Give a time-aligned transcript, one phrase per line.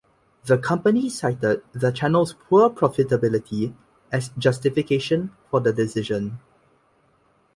[0.45, 3.75] The company cited the channel's poor profitability
[4.11, 6.39] as justification for the decision.